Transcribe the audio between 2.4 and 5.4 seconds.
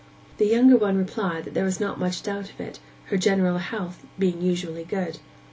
of it, her general health being usually good.